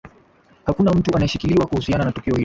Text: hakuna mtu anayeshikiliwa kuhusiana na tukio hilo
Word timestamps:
hakuna 0.65 0.91
mtu 0.91 1.11
anayeshikiliwa 1.15 1.65
kuhusiana 1.65 2.05
na 2.05 2.11
tukio 2.11 2.33
hilo 2.33 2.39